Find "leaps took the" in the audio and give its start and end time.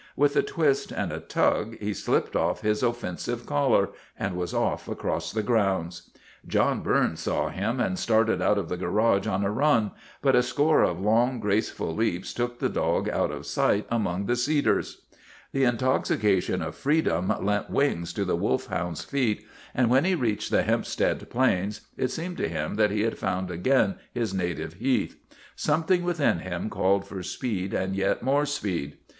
11.93-12.67